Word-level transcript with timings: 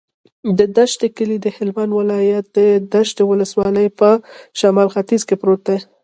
د 0.57 0.59
دشټي 0.77 1.09
کلی 1.17 1.37
د 1.41 1.47
هلمند 1.57 1.91
ولایت، 1.99 2.47
دشټي 2.93 3.23
ولسوالي 3.27 3.85
په 3.99 4.09
شمال 4.59 4.87
ختیځ 4.95 5.21
کې 5.27 5.35
پروت 5.41 5.61
دی. 5.67 5.77